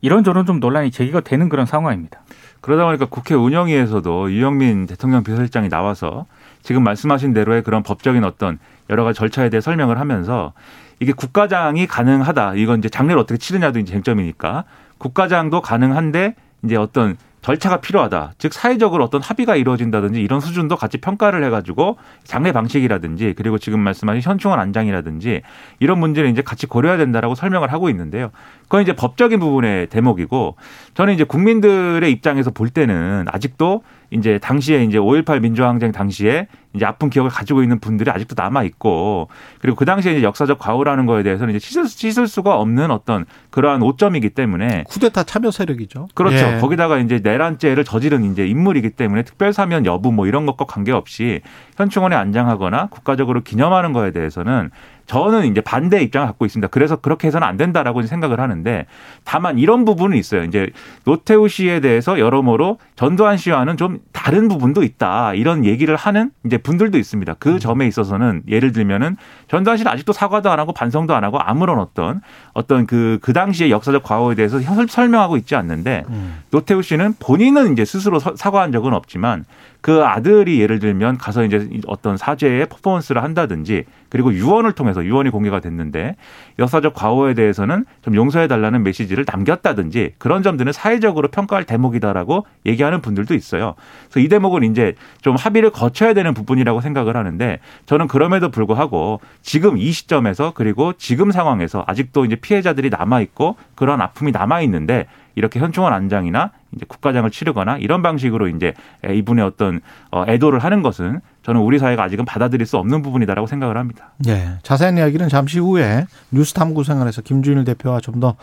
이런저런 0.00 0.46
좀 0.46 0.60
논란이 0.60 0.90
제기가 0.90 1.20
되는 1.20 1.48
그런 1.48 1.66
상황입니다. 1.66 2.22
그러다 2.60 2.84
보니까 2.84 3.06
국회 3.06 3.34
운영위에서도 3.34 4.32
유영민 4.32 4.86
대통령 4.86 5.22
비서실장이 5.22 5.68
나와서 5.68 6.26
지금 6.62 6.84
말씀하신 6.84 7.32
대로의 7.32 7.62
그런 7.62 7.82
법적인 7.82 8.22
어떤 8.24 8.58
여러 8.90 9.04
가지 9.04 9.18
절차에 9.18 9.48
대해 9.48 9.60
설명을 9.60 9.98
하면서 9.98 10.52
이게 10.98 11.12
국가장이 11.12 11.86
가능하다. 11.86 12.54
이건 12.56 12.80
이제 12.80 12.88
장례를 12.88 13.18
어떻게 13.18 13.38
치르냐도 13.38 13.78
이제 13.78 13.92
쟁점이니까 13.92 14.64
국가장도 14.98 15.62
가능한데 15.62 16.34
이제 16.64 16.76
어떤 16.76 17.16
절차가 17.42 17.78
필요하다. 17.78 18.32
즉 18.38 18.52
사회적으로 18.52 19.04
어떤 19.04 19.22
합의가 19.22 19.56
이루어진다든지 19.56 20.20
이런 20.20 20.40
수준도 20.40 20.76
같이 20.76 20.98
평가를 20.98 21.42
해가지고 21.44 21.96
장례 22.24 22.52
방식이라든지 22.52 23.34
그리고 23.36 23.58
지금 23.58 23.80
말씀하신 23.80 24.22
현충원 24.22 24.60
안장이라든지 24.60 25.42
이런 25.78 25.98
문제를 25.98 26.30
이제 26.30 26.42
같이 26.42 26.66
고려해야 26.66 26.98
된다라고 26.98 27.34
설명을 27.34 27.72
하고 27.72 27.88
있는데요. 27.90 28.30
그건 28.64 28.82
이제 28.82 28.92
법적인 28.92 29.40
부분의 29.40 29.88
대목이고 29.88 30.56
저는 30.94 31.14
이제 31.14 31.24
국민들의 31.24 32.10
입장에서 32.10 32.50
볼 32.50 32.68
때는 32.68 33.26
아직도 33.28 33.82
이제 34.10 34.38
당시에 34.38 34.84
이제 34.84 34.98
5.18 34.98 35.40
민주항쟁 35.40 35.92
당시에 35.92 36.46
이제 36.74 36.84
아픈 36.84 37.10
기억을 37.10 37.30
가지고 37.30 37.62
있는 37.62 37.80
분들이 37.80 38.10
아직도 38.10 38.34
남아 38.36 38.62
있고 38.64 39.28
그리고 39.60 39.76
그 39.76 39.84
당시에 39.84 40.12
이제 40.12 40.22
역사적 40.22 40.58
과오라는 40.58 41.06
거에 41.06 41.22
대해서는 41.22 41.54
이제 41.54 41.58
씻을, 41.58 41.88
씻을 41.88 42.28
수가 42.28 42.56
없는 42.58 42.90
어떤 42.90 43.24
그러한 43.50 43.82
오점이기 43.82 44.30
때문에 44.30 44.84
쿠데타 44.88 45.24
참여 45.24 45.50
세력이죠. 45.50 46.08
그렇죠. 46.14 46.36
예. 46.36 46.58
거기다가 46.60 46.98
이제 46.98 47.20
내란죄를 47.22 47.84
저지른 47.84 48.30
이제 48.30 48.46
인물이기 48.46 48.90
때문에 48.90 49.22
특별 49.22 49.52
사면 49.52 49.84
여부 49.84 50.12
뭐 50.12 50.26
이런 50.26 50.46
것과 50.46 50.64
관계없이 50.66 51.40
현충원에 51.76 52.14
안장하거나 52.14 52.86
국가적으로 52.86 53.42
기념하는 53.42 53.92
거에 53.92 54.12
대해서는 54.12 54.70
저는 55.10 55.46
이제 55.46 55.60
반대 55.60 56.00
입장을 56.02 56.24
갖고 56.24 56.46
있습니다. 56.46 56.68
그래서 56.68 56.94
그렇게 56.94 57.26
해서는 57.26 57.44
안 57.44 57.56
된다라고 57.56 58.00
생각을 58.02 58.38
하는데 58.38 58.86
다만 59.24 59.58
이런 59.58 59.84
부분은 59.84 60.16
있어요. 60.16 60.44
이제 60.44 60.70
노태우 61.02 61.48
씨에 61.48 61.80
대해서 61.80 62.20
여러모로 62.20 62.78
전두환 62.94 63.36
씨와는 63.36 63.76
좀 63.76 63.98
다른 64.12 64.46
부분도 64.46 64.84
있다. 64.84 65.34
이런 65.34 65.64
얘기를 65.64 65.96
하는 65.96 66.30
이제 66.46 66.58
분들도 66.62 66.96
있습니다. 66.98 67.34
그 67.38 67.58
점에 67.58 67.86
있어서는 67.86 68.42
예를 68.48 68.72
들면은 68.72 69.16
전두환 69.48 69.76
씨는 69.76 69.90
아직도 69.90 70.12
사과도 70.12 70.50
안 70.50 70.58
하고 70.60 70.72
반성도 70.72 71.14
안 71.14 71.24
하고 71.24 71.38
아무런 71.40 71.78
어떤 71.78 72.20
어떤 72.52 72.86
그, 72.86 73.18
그 73.22 73.32
당시의 73.32 73.70
역사적 73.70 74.02
과오에 74.02 74.34
대해서 74.34 74.60
설- 74.60 74.88
설명하고 74.88 75.36
있지 75.36 75.54
않는데 75.56 76.04
음. 76.08 76.40
노태우 76.50 76.82
씨는 76.82 77.14
본인은 77.18 77.72
이제 77.72 77.84
스스로 77.84 78.18
서- 78.18 78.36
사과한 78.36 78.72
적은 78.72 78.92
없지만 78.94 79.44
그 79.80 80.04
아들이 80.04 80.60
예를 80.60 80.78
들면 80.78 81.18
가서 81.18 81.44
이제 81.44 81.68
어떤 81.86 82.16
사죄의 82.16 82.66
퍼포먼스를 82.66 83.22
한다든지 83.22 83.84
그리고 84.10 84.32
유언을 84.34 84.72
통해서 84.72 85.04
유언이 85.04 85.30
공개가 85.30 85.60
됐는데 85.60 86.16
역사적 86.58 86.94
과오에 86.94 87.34
대해서는 87.34 87.84
좀 88.02 88.14
용서해 88.14 88.48
달라는 88.48 88.82
메시지를 88.82 89.24
남겼다든지 89.26 90.14
그런 90.18 90.42
점들은 90.42 90.72
사회적으로 90.72 91.28
평가할 91.28 91.64
대목이다라고 91.64 92.44
얘기하는 92.66 93.00
분들도 93.00 93.34
있어요. 93.34 93.74
그래서 94.10 94.20
이 94.20 94.28
대목은 94.28 94.64
이제 94.64 94.94
좀 95.22 95.36
합의를 95.36 95.70
거쳐야 95.70 96.12
되는 96.12 96.34
부분이라고 96.34 96.80
생각을 96.80 97.16
하는데 97.16 97.60
저는 97.86 98.08
그럼에도 98.08 98.50
불구하고 98.50 99.20
지금 99.42 99.78
이 99.78 99.92
시점에서 99.92 100.52
그리고 100.54 100.92
지금 100.94 101.30
상황에서 101.30 101.84
아직도 101.86 102.24
이제 102.24 102.36
피해자들이 102.36 102.90
남아 102.90 103.20
있고 103.20 103.56
그런 103.74 104.00
아픔이 104.00 104.32
남아 104.32 104.60
있는데 104.62 105.06
이렇게 105.40 105.58
현충원 105.58 105.94
안장이나 105.94 106.50
이제 106.76 106.84
국가장을 106.86 107.28
치르거나 107.30 107.78
이런 107.78 108.02
방식으로 108.02 108.48
이제 108.48 108.74
이분의 109.08 109.42
어떤 109.42 109.80
어, 110.12 110.24
애도를 110.28 110.58
하는 110.58 110.82
것은 110.82 111.20
저는 111.42 111.62
우리 111.62 111.78
사회가 111.78 112.02
아직은 112.02 112.26
받아들일 112.26 112.66
수 112.66 112.76
없는 112.76 113.00
부분이다라고 113.00 113.46
생각을 113.46 113.78
합니다. 113.78 114.10
예. 114.28 114.58
자세한 114.62 114.98
이야기는 114.98 115.30
잠시 115.30 115.58
후에 115.58 116.04
뉴스 116.30 116.52
탐구 116.52 116.84
생활에서 116.84 117.22
김준일 117.22 117.64
대표와 117.64 118.00
좀 118.00 118.20
더 118.20 118.36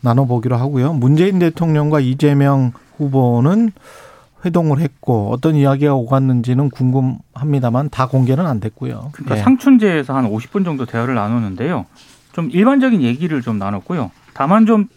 나눠보기로 0.00 0.56
하고요. 0.56 0.92
문재인 0.94 1.38
대통령과 1.38 2.00
이재명 2.00 2.72
후보는 2.96 3.70
회동을 4.44 4.80
했고 4.80 5.30
어떤 5.30 5.54
이야기가 5.54 5.94
오갔는지는 5.94 6.70
궁금합니다만 6.70 7.90
다 7.90 8.08
공개는 8.08 8.44
안 8.46 8.58
됐고요. 8.58 9.10
그러니까 9.12 9.36
예. 9.36 9.40
상춘제에서 9.42 10.16
한 10.16 10.28
50분 10.28 10.64
정도 10.64 10.84
대화를 10.84 11.14
나누는데요. 11.14 11.86
좀 12.32 12.50
일반적인 12.50 13.02
얘기를 13.02 13.40
좀 13.40 13.58
나눴고요. 13.58 14.10
다만 14.34 14.66
좀 14.66 14.88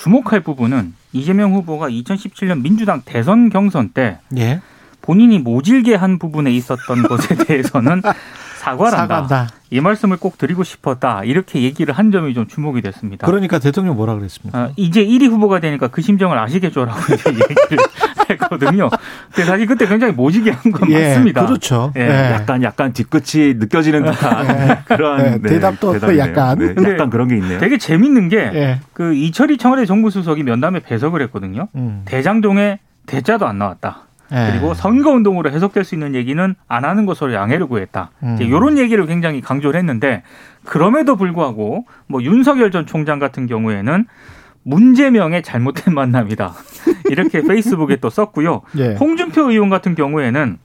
주목할 0.00 0.40
부분은 0.40 0.94
이재명 1.12 1.52
후보가 1.54 1.90
2017년 1.90 2.62
민주당 2.62 3.02
대선 3.04 3.50
경선 3.50 3.90
때 3.90 4.18
예. 4.36 4.60
본인이 5.02 5.38
모질게 5.38 5.94
한 5.94 6.18
부분에 6.18 6.50
있었던 6.52 7.02
것에 7.02 7.34
대해서는 7.36 8.00
사과를 8.60 8.98
한다. 8.98 9.22
사과한다. 9.22 9.59
이 9.72 9.80
말씀을 9.80 10.16
꼭 10.16 10.36
드리고 10.36 10.64
싶었다. 10.64 11.22
이렇게 11.24 11.62
얘기를 11.62 11.94
한 11.94 12.10
점이 12.10 12.34
좀 12.34 12.48
주목이 12.48 12.82
됐습니다. 12.82 13.26
그러니까 13.26 13.60
대통령 13.60 13.94
뭐라 13.94 14.16
그랬습니까? 14.16 14.58
아, 14.58 14.70
이제 14.76 15.04
1위 15.06 15.28
후보가 15.30 15.60
되니까 15.60 15.86
그 15.88 16.02
심정을 16.02 16.36
아시겠죠라고 16.38 16.98
이제 17.14 17.30
얘기를 17.30 17.78
했거든요. 18.30 18.90
근데 19.32 19.44
사실 19.44 19.66
그때 19.66 19.86
굉장히 19.86 20.12
모지게 20.12 20.50
한 20.50 20.72
건 20.72 20.90
예, 20.90 21.08
맞습니다. 21.08 21.46
그렇죠. 21.46 21.92
예, 21.96 22.00
예. 22.00 22.32
약간 22.32 22.62
약간 22.64 22.92
뒤끝이 22.92 23.54
느껴지는 23.54 24.04
듯한 24.04 24.84
그런 24.86 25.40
네, 25.42 25.48
대답도 25.48 25.92
대답이네요. 25.94 26.20
약간. 26.28 26.58
네, 26.58 26.90
약간 26.92 27.08
그런 27.10 27.28
게 27.28 27.36
있네요. 27.36 27.58
되게 27.60 27.78
재밌는 27.78 28.28
게 28.28 28.36
예. 28.52 28.80
그 28.92 29.14
이철희 29.14 29.56
청와대 29.58 29.86
정무수석이 29.86 30.42
면담에 30.42 30.80
배석을 30.80 31.22
했거든요. 31.22 31.68
음. 31.76 32.02
대장동에 32.06 32.80
대자도 33.06 33.46
안 33.46 33.58
나왔다. 33.58 34.02
예. 34.32 34.50
그리고 34.50 34.74
선거운동으로 34.74 35.50
해석될 35.50 35.84
수 35.84 35.94
있는 35.94 36.14
얘기는 36.14 36.54
안 36.68 36.84
하는 36.84 37.06
것으로 37.06 37.34
양해를 37.34 37.66
구했다. 37.66 38.10
음. 38.22 38.38
이런 38.40 38.78
얘기를 38.78 39.06
굉장히 39.06 39.40
강조를 39.40 39.78
했는데 39.78 40.22
그럼에도 40.64 41.16
불구하고 41.16 41.86
뭐 42.06 42.22
윤석열 42.22 42.70
전 42.70 42.86
총장 42.86 43.18
같은 43.18 43.46
경우에는 43.46 44.06
문재명의 44.62 45.42
잘못된 45.42 45.94
만남이다. 45.94 46.52
이렇게 47.10 47.42
페이스북에 47.42 47.96
또 47.96 48.10
썼고요. 48.10 48.62
예. 48.78 48.94
홍준표 48.94 49.50
의원 49.50 49.70
같은 49.70 49.94
경우에는 49.94 50.58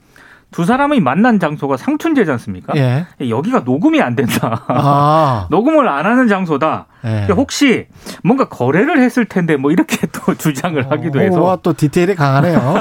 두 0.52 0.64
사람이 0.64 1.02
만난 1.02 1.40
장소가 1.40 1.76
상춘제지 1.76 2.32
않습니까? 2.32 2.74
예. 2.78 3.08
여기가 3.20 3.62
녹음이 3.62 4.02
안 4.02 4.16
된다. 4.16 4.64
아. 4.68 5.48
녹음을 5.52 5.88
안 5.88 6.06
하는 6.06 6.28
장소다. 6.28 6.86
예. 7.04 7.28
혹시 7.34 7.88
뭔가 8.24 8.48
거래를 8.48 9.00
했을 9.02 9.26
텐데 9.26 9.58
뭐 9.58 9.72
이렇게 9.72 10.08
또 10.08 10.34
주장을 10.38 10.90
하기도 10.90 11.20
해서 11.20 11.42
와, 11.42 11.58
또 11.62 11.74
디테일이 11.74 12.16
강하네요. 12.16 12.76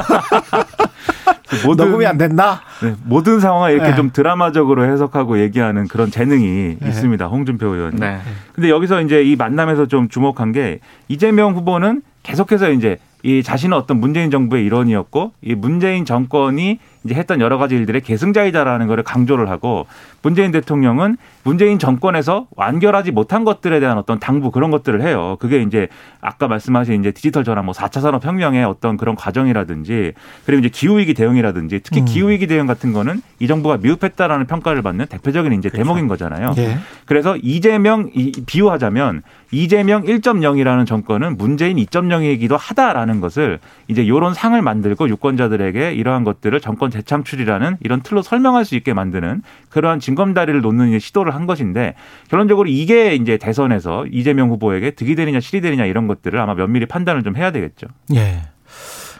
모든 1.64 1.86
녹음이 1.86 2.06
안 2.06 2.18
된다? 2.18 2.62
네, 2.82 2.94
모든 3.04 3.40
상황을 3.40 3.72
이렇게 3.72 3.90
네. 3.90 3.96
좀 3.96 4.10
드라마적으로 4.12 4.84
해석하고 4.84 5.40
얘기하는 5.40 5.88
그런 5.88 6.10
재능이 6.10 6.76
네. 6.80 6.88
있습니다. 6.88 7.26
홍준표 7.26 7.66
의원이. 7.66 8.00
네. 8.00 8.18
근데 8.54 8.70
여기서 8.70 9.02
이제 9.02 9.22
이 9.22 9.36
만남에서 9.36 9.86
좀 9.86 10.08
주목한 10.08 10.52
게 10.52 10.80
이재명 11.08 11.54
후보는 11.54 12.02
계속해서 12.22 12.70
이제 12.70 12.98
이 13.22 13.42
자신은 13.42 13.76
어떤 13.76 14.00
문재인 14.00 14.30
정부의 14.30 14.66
일원이었고 14.66 15.32
이 15.42 15.54
문재인 15.54 16.04
정권이 16.04 16.78
이제 17.04 17.14
했던 17.14 17.40
여러 17.40 17.56
가지 17.56 17.74
일들의 17.74 18.02
계승자이다라는 18.02 18.86
것을 18.86 19.02
강조를 19.02 19.48
하고 19.48 19.86
문재인 20.22 20.52
대통령은 20.52 21.16
문재인 21.44 21.78
정권에서 21.78 22.48
완결하지 22.56 23.12
못한 23.12 23.44
것들에 23.44 23.78
대한 23.78 23.98
어떤 23.98 24.18
당부 24.18 24.50
그런 24.50 24.70
것들을 24.70 25.02
해요. 25.02 25.36
그게 25.40 25.60
이제 25.62 25.88
아까 26.20 26.48
말씀하신 26.48 27.00
이제 27.00 27.12
디지털 27.12 27.44
전환 27.44 27.66
뭐 27.66 27.74
4차 27.74 28.00
산업 28.00 28.24
혁명의 28.24 28.64
어떤 28.64 28.96
그런 28.96 29.14
과정이라든지 29.14 30.12
그리고 30.46 30.60
이제 30.60 30.68
기후 30.70 30.98
위기 30.98 31.12
대응이라든지 31.14 31.80
특히 31.84 32.00
음. 32.00 32.04
기후 32.06 32.30
위기 32.30 32.46
대응 32.46 32.66
같은 32.66 32.92
거는 32.92 33.20
이 33.38 33.46
정부가 33.46 33.76
미흡했다라는 33.76 34.46
평가를 34.46 34.80
받는 34.82 35.06
대표적인 35.06 35.52
이제 35.52 35.68
그렇죠. 35.68 35.84
대목인 35.84 36.08
거잖아요. 36.08 36.54
예. 36.56 36.78
그래서 37.04 37.36
이재명 37.36 38.10
이- 38.14 38.32
비유하자면 38.46 39.22
이재명 39.50 40.02
1.0이라는 40.04 40.86
정권은 40.86 41.36
문재인 41.36 41.76
2.0이기도 41.76 42.56
하다라는 42.58 43.20
것을 43.20 43.60
이제 43.86 44.08
요런 44.08 44.34
상을 44.34 44.60
만들고 44.60 45.08
유권자들에게 45.08 45.92
이러한 45.92 46.24
것들을 46.24 46.58
정권 46.60 46.90
재창출이라는 46.90 47.76
이런 47.80 48.00
틀로 48.00 48.22
설명할 48.22 48.64
수 48.64 48.74
있게 48.74 48.94
만드는 48.94 49.42
그러한 49.68 50.00
징검다리를 50.00 50.60
놓는 50.60 50.88
이제 50.88 50.98
시도를 51.34 51.40
한 51.40 51.46
것인데 51.46 51.94
결론적으로 52.28 52.68
이게 52.68 53.14
이제 53.14 53.36
대선에서 53.36 54.06
이재명 54.06 54.50
후보에게 54.50 54.92
득이 54.92 55.16
되느냐 55.16 55.40
실이 55.40 55.60
되느냐 55.60 55.84
이런 55.84 56.06
것들을 56.06 56.38
아마 56.38 56.54
면밀히 56.54 56.86
판단을 56.86 57.22
좀 57.22 57.36
해야 57.36 57.50
되겠죠. 57.50 57.88
예. 58.14 58.42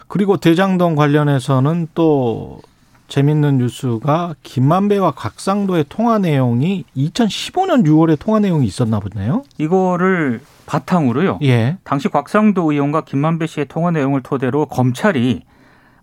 그리고 0.07 0.37
대장동 0.37 0.95
관련해서는 0.95 1.89
또 1.93 2.61
재밌는 3.07 3.59
뉴스가 3.59 4.35
김만배와 4.41 5.11
곽상도의 5.11 5.85
통화 5.89 6.17
내용이 6.17 6.85
2015년 6.97 7.85
6월에 7.85 8.17
통화 8.17 8.39
내용이 8.39 8.65
있었나 8.65 8.99
보네요. 8.99 9.43
이거를 9.59 10.41
바탕으로요. 10.65 11.39
예. 11.43 11.77
당시 11.83 12.07
곽상도 12.07 12.71
의원과 12.71 13.01
김만배 13.01 13.45
씨의 13.45 13.67
통화 13.67 13.91
내용을 13.91 14.23
토대로 14.23 14.65
검찰이 14.65 15.43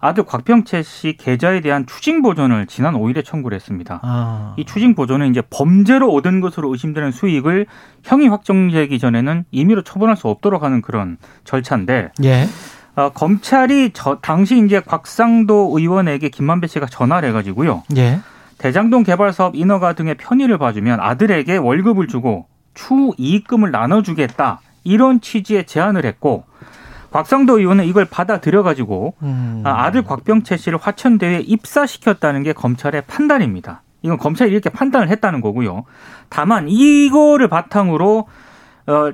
아들 0.03 0.25
곽병채 0.25 0.83
씨 0.83 1.17
계좌에 1.17 1.61
대한 1.61 1.87
추징 1.87 2.23
보전을 2.23 2.67
지난 2.67 2.95
5일에 2.95 3.25
청구를 3.25 3.55
했습니다. 3.55 4.01
아. 4.03 4.53
이 4.59 4.65
추징 4.65 4.97
보전은 4.97 5.31
이제 5.31 5.43
범죄로 5.49 6.13
얻은 6.13 6.41
것으로 6.41 6.73
의심되는 6.73 7.13
수익을 7.13 7.67
형이 8.03 8.27
확정되기 8.27 8.99
전에는 8.99 9.45
임의로 9.53 9.83
처분할 9.83 10.17
수 10.17 10.27
없도록 10.27 10.65
하는 10.65 10.83
그런 10.83 11.19
절차인데 11.45 12.11
예. 12.25 12.49
어, 12.97 13.11
검찰이 13.11 13.93
저 13.95 14.19
당시 14.21 14.59
이제 14.65 14.81
곽상도 14.81 15.71
의원에게 15.73 16.31
김만배 16.31 16.67
씨가 16.67 16.87
전화를 16.87 17.29
해가지고요 17.29 17.85
예. 17.97 18.19
대장동 18.59 19.05
개발 19.05 19.33
사업 19.33 19.55
인허가 19.55 19.93
등의 19.93 20.17
편의를 20.17 20.59
봐주면 20.59 20.99
아들에게 20.99 21.59
월급을 21.59 22.09
주고 22.09 22.47
추후 22.75 23.15
이익금을 23.19 23.71
나눠주겠다 23.71 24.61
이런 24.83 25.21
취지의 25.21 25.67
제안을 25.67 26.05
했고 26.05 26.45
곽상도 27.13 27.59
의원은 27.59 27.85
이걸 27.85 28.07
받아들여가지고 28.07 29.15
음. 29.23 29.63
아, 29.65 29.85
아들 29.85 30.03
곽병채 30.03 30.57
씨를 30.57 30.79
화천대유에 30.81 31.41
입사시켰다는 31.41 32.43
게 32.43 32.53
검찰의 32.53 33.03
판단입니다. 33.07 33.83
이건 34.01 34.19
검찰이 34.19 34.51
이렇게 34.51 34.71
판단을 34.71 35.09
했다는 35.11 35.41
거고요. 35.43 35.85
다만 36.29 36.69
이거를 36.69 37.49
바탕으로 37.49 38.27
어, 38.87 39.13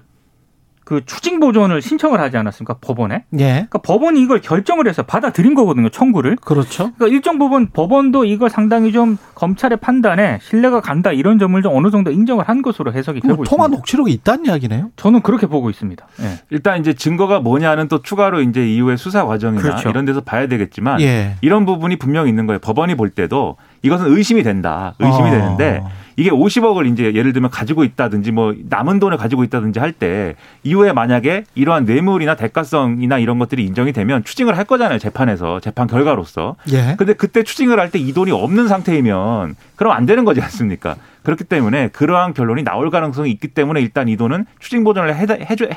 그 0.88 1.04
추징 1.04 1.38
보존을 1.38 1.82
신청을 1.82 2.18
하지 2.18 2.38
않았습니까 2.38 2.76
법원에? 2.80 3.24
예. 3.38 3.44
그러니까 3.44 3.78
법원이 3.80 4.22
이걸 4.22 4.40
결정을 4.40 4.88
해서 4.88 5.02
받아들인 5.02 5.54
거거든요 5.54 5.90
청구를. 5.90 6.36
그렇죠. 6.36 6.92
그러니까 6.94 7.08
일정 7.08 7.38
부분 7.38 7.68
법원도 7.68 8.24
이걸 8.24 8.48
상당히 8.48 8.90
좀 8.90 9.18
검찰의 9.34 9.80
판단에 9.80 10.38
신뢰가 10.40 10.80
간다 10.80 11.12
이런 11.12 11.38
점을 11.38 11.60
좀 11.60 11.76
어느 11.76 11.90
정도 11.90 12.10
인정을 12.10 12.48
한 12.48 12.62
것으로 12.62 12.94
해석이 12.94 13.20
되고 13.20 13.34
그럼 13.34 13.44
통화 13.44 13.64
있습니다. 13.64 13.76
녹취록이 13.76 14.12
있다는 14.12 14.46
이야기네요. 14.46 14.90
저는 14.96 15.20
그렇게 15.20 15.46
보고 15.46 15.68
있습니다. 15.68 16.06
예. 16.22 16.40
일단 16.48 16.80
이제 16.80 16.94
증거가 16.94 17.38
뭐냐는 17.38 17.88
또 17.88 18.00
추가로 18.00 18.40
이제 18.40 18.66
이후의 18.66 18.96
수사 18.96 19.26
과정이나 19.26 19.60
그렇죠. 19.60 19.90
이런 19.90 20.06
데서 20.06 20.22
봐야 20.22 20.46
되겠지만 20.46 21.02
예. 21.02 21.36
이런 21.42 21.66
부분이 21.66 21.96
분명히 21.96 22.30
있는 22.30 22.46
거예요. 22.46 22.60
법원이 22.60 22.94
볼 22.94 23.10
때도 23.10 23.58
이것은 23.82 24.16
의심이 24.16 24.42
된다. 24.42 24.94
의심이 24.98 25.28
어. 25.28 25.30
되는데 25.30 25.82
이게 26.16 26.30
50억을 26.30 26.92
이제 26.92 27.14
예를 27.14 27.32
들면 27.32 27.48
가지고 27.50 27.84
있다든지 27.84 28.32
뭐 28.32 28.52
남은 28.68 28.98
돈을 28.98 29.16
가지고 29.18 29.44
있다든지 29.44 29.78
할 29.78 29.92
때 29.92 30.34
이후에 30.64 30.92
만약에 30.92 31.44
이러한 31.54 31.84
뇌물이나 31.84 32.34
대가성이나 32.34 33.18
이런 33.18 33.38
것들이 33.38 33.64
인정이 33.64 33.92
되면 33.92 34.24
추징을 34.24 34.56
할 34.58 34.64
거잖아요. 34.64 34.98
재판에서 34.98 35.60
재판 35.60 35.86
결과로서. 35.86 36.56
예. 36.72 36.96
근데 36.98 37.12
그때 37.14 37.42
추징을 37.44 37.78
할 37.78 37.90
때 37.90 37.98
이 38.00 38.12
돈이 38.12 38.32
없는 38.32 38.66
상태이면 38.68 39.54
그럼 39.76 39.92
안 39.92 40.06
되는 40.06 40.24
거지 40.24 40.40
않습니까? 40.40 40.96
그렇기 41.22 41.44
때문에 41.44 41.88
그러한 41.88 42.32
결론이 42.34 42.64
나올 42.64 42.90
가능성이 42.90 43.30
있기 43.32 43.48
때문에 43.48 43.80
일단 43.80 44.08
이 44.08 44.16
돈은 44.16 44.44
추징 44.58 44.82
보전을 44.82 45.14
해, 45.16 45.26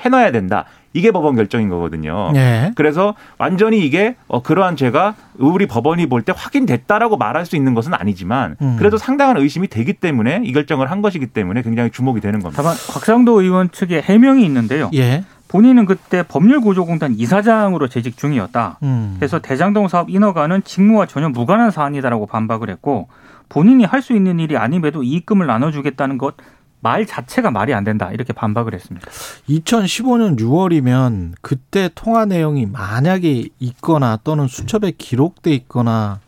해놔야 0.05 0.31
된다. 0.31 0.65
이게 0.93 1.12
법원 1.12 1.36
결정인 1.36 1.69
거거든요. 1.69 2.32
예. 2.36 2.71
그래서 2.75 3.15
완전히 3.38 3.80
이게 3.86 4.15
어, 4.27 4.41
그러한 4.41 4.75
죄가 4.75 5.15
우리 5.38 5.65
법원이 5.65 6.08
볼 6.08 6.21
때 6.23 6.34
확인됐다라고 6.36 7.17
말할 7.17 7.45
수 7.45 7.56
있는 7.56 7.73
것은 7.73 7.93
아니지만 7.93 8.56
음. 8.62 8.75
그래도 8.77 8.97
상당한 8.97 9.38
의심이 9.38 9.67
되기 9.67 9.93
때문에 9.93 10.41
이 10.43 10.51
결정을 10.54 10.91
한 10.91 11.01
것이기 11.01 11.27
때문에 11.27 11.62
굉장히 11.62 11.89
주목이 11.91 12.19
되는 12.21 12.39
겁니다. 12.39 12.62
다만 12.62 12.75
곽상도 12.91 13.41
의원 13.41 13.71
측의 13.71 14.01
해명이 14.04 14.43
있는데요. 14.45 14.89
예. 14.93 15.23
본인은 15.47 15.86
그때 15.86 16.23
법률구조공단 16.27 17.13
이사장으로 17.17 17.88
재직 17.89 18.17
중이었다. 18.17 18.77
음. 18.84 19.15
그래서 19.19 19.39
대장동 19.39 19.88
사업 19.89 20.10
인허가는 20.10 20.63
직무와 20.63 21.08
전혀 21.08 21.27
무관한 21.30 21.71
사안이다라고 21.71 22.25
반박을 22.27 22.69
했고 22.69 23.10
본인이 23.49 23.84
할 23.84 24.01
수 24.01 24.13
있는 24.13 24.39
일이 24.39 24.56
아님에도 24.56 25.04
이익금을 25.04 25.45
나눠주겠다는 25.47 26.17
것 26.17 26.36
말 26.81 27.05
자체가 27.05 27.51
말이 27.51 27.73
안 27.73 27.83
된다 27.83 28.11
이렇게 28.11 28.33
반박을 28.33 28.73
했습니다. 28.73 29.07
2015년 29.49 30.37
6월이면 30.39 31.33
그때 31.41 31.89
통화 31.93 32.25
내용이 32.25 32.65
만약에 32.65 33.49
있거나 33.59 34.17
또는 34.23 34.47
수첩에 34.47 34.91
기록돼 34.97 35.53
있거나 35.53 36.19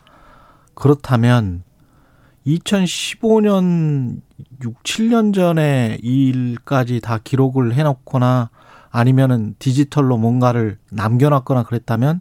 그렇다면 0.74 1.64
2015년 2.46 4.20
6, 4.62 4.82
7년 4.82 5.34
전에 5.34 5.98
이 6.02 6.28
일까지 6.28 7.00
다 7.00 7.18
기록을 7.22 7.74
해놓거나 7.74 8.50
아니면은 8.90 9.56
디지털로 9.58 10.16
뭔가를 10.18 10.78
남겨놨거나 10.90 11.64
그랬다면 11.64 12.20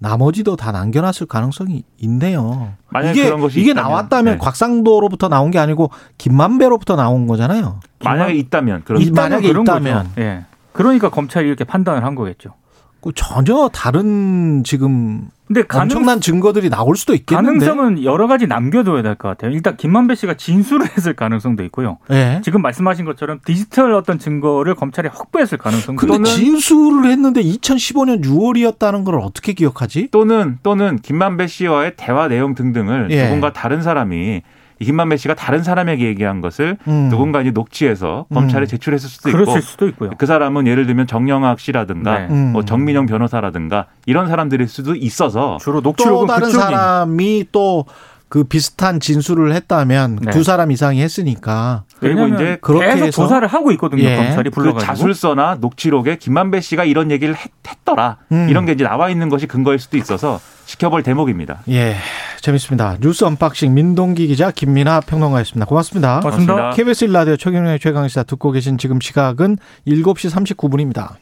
나머지도 0.00 0.56
다 0.56 0.72
남겨놨을 0.72 1.26
가능성이 1.28 1.84
있네요. 1.98 2.72
만약 2.88 3.10
이게 3.10 3.24
그런 3.26 3.40
것이 3.40 3.60
이게 3.60 3.72
있다면, 3.72 3.90
나왔다면 3.90 4.34
네. 4.34 4.38
곽상도로부터 4.38 5.28
나온 5.28 5.50
게 5.50 5.58
아니고 5.58 5.90
김만배로부터 6.16 6.96
나온 6.96 7.26
거잖아요. 7.26 7.80
만약에 8.02 8.34
있다면 8.34 8.82
그런 8.84 9.02
이- 9.02 9.10
만약에 9.10 9.48
있다면. 9.48 10.10
예. 10.18 10.44
그러니까 10.72 11.10
검찰이 11.10 11.46
이렇게 11.46 11.64
판단을 11.64 12.02
한 12.04 12.14
거겠죠. 12.14 12.54
그 13.02 13.12
전혀 13.14 13.68
다른 13.72 14.62
지금 14.64 15.28
근데 15.46 15.62
가능, 15.62 15.84
엄청난 15.84 16.20
증거들이 16.20 16.70
나올 16.70 16.96
수도 16.96 17.12
있겠는데. 17.14 17.66
가능성은 17.66 18.04
여러 18.04 18.28
가지 18.28 18.46
남겨둬야 18.46 19.02
될 19.02 19.16
것 19.16 19.28
같아요. 19.28 19.50
일단 19.50 19.76
김만배 19.76 20.14
씨가 20.14 20.34
진술을 20.34 20.86
했을 20.96 21.14
가능성도 21.14 21.64
있고요. 21.64 21.98
예. 22.10 22.40
지금 22.44 22.62
말씀하신 22.62 23.04
것처럼 23.04 23.40
디지털 23.44 23.92
어떤 23.94 24.18
증거를 24.18 24.74
검찰이 24.76 25.08
확보했을 25.08 25.58
가능성도 25.58 25.98
근데 26.00 26.14
있고 26.14 26.24
진술을 26.24 27.10
했는데 27.10 27.42
2015년 27.42 28.22
6월이었다는 28.24 29.04
걸 29.04 29.16
어떻게 29.20 29.54
기억하지? 29.54 30.08
또는 30.12 30.58
또는 30.62 30.98
김만배 31.00 31.48
씨와의 31.48 31.94
대화 31.96 32.28
내용 32.28 32.54
등등을 32.54 33.08
예. 33.10 33.24
누군가 33.24 33.52
다른 33.52 33.82
사람이 33.82 34.16
이 34.16 34.40
김만배 34.84 35.16
씨가 35.18 35.34
다른 35.34 35.62
사람에게 35.62 36.06
얘기한 36.06 36.40
것을 36.40 36.78
음. 36.88 37.08
누군가 37.10 37.40
이제 37.40 37.50
녹취해서 37.50 38.26
검찰에 38.32 38.64
음. 38.64 38.66
제출했을 38.66 39.08
수도 39.08 39.28
있고 39.28 39.60
수도 39.60 39.88
있고요. 39.88 40.10
그 40.16 40.26
사람은 40.26 40.66
예를 40.66 40.86
들면 40.86 41.06
정영학 41.06 41.60
씨라든가 41.60 42.18
네. 42.20 42.26
음. 42.30 42.52
뭐 42.52 42.64
정민영 42.64 43.06
변호사라든가 43.06 43.86
이런 44.06 44.26
사람들일 44.26 44.68
수도 44.68 44.94
있어서 44.94 45.58
주로 45.60 45.80
또 45.80 45.90
녹취록은 45.90 46.26
다른 46.26 46.46
그쪽이 46.46 46.62
사람이 46.62 47.46
또 47.52 47.84
그 48.30 48.44
비슷한 48.44 49.00
진술을 49.00 49.52
했다면 49.54 50.20
네. 50.22 50.30
두 50.30 50.44
사람 50.44 50.70
이상이 50.70 51.02
했으니까 51.02 51.82
그리고 51.98 52.28
이제 52.28 52.58
그렇게 52.60 52.86
계속 52.86 53.06
해서 53.06 53.22
조사를 53.22 53.46
하고 53.48 53.72
있거든요. 53.72 54.04
예. 54.04 54.16
검찰이 54.16 54.50
그 54.50 54.54
불러가지고. 54.54 54.86
자술서나 54.86 55.58
녹취록에 55.60 56.16
김만배 56.16 56.60
씨가 56.60 56.84
이런 56.84 57.10
얘기를 57.10 57.34
했, 57.34 57.50
더라 57.84 58.18
음. 58.30 58.48
이런 58.48 58.66
게 58.66 58.72
이제 58.72 58.84
나와 58.84 59.10
있는 59.10 59.28
것이 59.30 59.48
근거일 59.48 59.80
수도 59.80 59.96
있어서 59.96 60.40
지켜볼 60.66 61.02
대목입니다. 61.02 61.62
예 61.70 61.96
재밌습니다. 62.40 62.98
뉴스 63.00 63.24
unboxing 63.24 63.74
민동기 63.74 64.28
기자 64.28 64.52
김민아 64.52 65.00
평론가였습니다. 65.00 65.66
고맙습니다. 65.66 66.20
고맙습니다. 66.20 66.54
고맙습니다. 66.54 66.76
KBS 66.76 67.06
1라디오 67.08 67.36
최경영의 67.36 67.80
최강시사 67.80 68.22
듣고 68.22 68.52
계신 68.52 68.78
지금 68.78 69.00
시각은 69.00 69.58
7시 69.88 70.30
39분입니다. 70.56 71.16